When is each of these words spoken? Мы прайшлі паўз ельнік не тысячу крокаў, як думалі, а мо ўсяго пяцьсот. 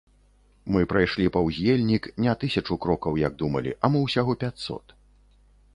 Мы 0.75 0.81
прайшлі 0.93 1.27
паўз 1.35 1.59
ельнік 1.73 2.03
не 2.27 2.33
тысячу 2.45 2.73
крокаў, 2.87 3.21
як 3.27 3.33
думалі, 3.45 3.71
а 3.85 3.95
мо 3.97 4.07
ўсяго 4.07 4.31
пяцьсот. 4.45 4.85